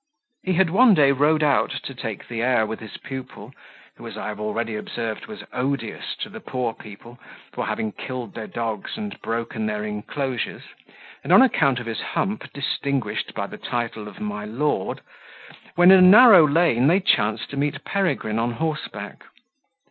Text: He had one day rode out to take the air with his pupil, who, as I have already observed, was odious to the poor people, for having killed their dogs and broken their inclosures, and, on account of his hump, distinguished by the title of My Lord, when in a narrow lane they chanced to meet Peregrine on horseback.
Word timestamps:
He 0.41 0.53
had 0.53 0.71
one 0.71 0.95
day 0.95 1.11
rode 1.11 1.43
out 1.43 1.69
to 1.83 1.93
take 1.93 2.27
the 2.27 2.41
air 2.41 2.65
with 2.65 2.79
his 2.79 2.97
pupil, 2.97 3.53
who, 3.97 4.07
as 4.07 4.17
I 4.17 4.29
have 4.29 4.39
already 4.39 4.75
observed, 4.75 5.27
was 5.27 5.43
odious 5.53 6.15
to 6.21 6.29
the 6.29 6.39
poor 6.39 6.73
people, 6.73 7.19
for 7.53 7.67
having 7.67 7.91
killed 7.91 8.33
their 8.33 8.47
dogs 8.47 8.97
and 8.97 9.21
broken 9.21 9.67
their 9.67 9.83
inclosures, 9.83 10.63
and, 11.23 11.31
on 11.31 11.43
account 11.43 11.79
of 11.79 11.85
his 11.85 12.01
hump, 12.01 12.51
distinguished 12.51 13.35
by 13.35 13.45
the 13.45 13.57
title 13.59 14.07
of 14.07 14.19
My 14.19 14.43
Lord, 14.43 15.01
when 15.75 15.91
in 15.91 15.99
a 15.99 16.01
narrow 16.01 16.47
lane 16.47 16.87
they 16.87 16.99
chanced 16.99 17.51
to 17.51 17.57
meet 17.57 17.83
Peregrine 17.85 18.39
on 18.39 18.53
horseback. 18.53 19.23